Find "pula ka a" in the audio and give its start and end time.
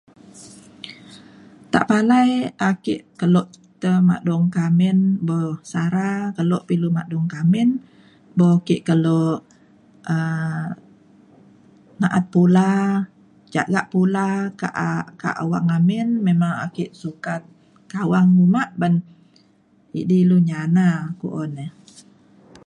13.93-15.09